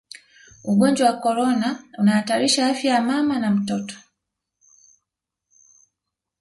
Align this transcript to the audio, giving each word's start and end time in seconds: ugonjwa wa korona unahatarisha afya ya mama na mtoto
ugonjwa 0.63 1.05
wa 1.09 1.17
korona 1.19 1.83
unahatarisha 1.97 2.67
afya 2.69 2.93
ya 2.93 3.01
mama 3.01 3.39
na 3.39 3.51
mtoto 3.51 3.95